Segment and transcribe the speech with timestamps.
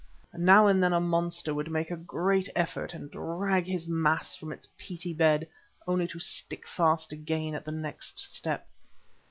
[0.35, 4.51] Now and then a monster would make a great effort and drag his mass from
[4.51, 5.47] its peaty bed,
[5.87, 8.65] only to stick fast again at the next step.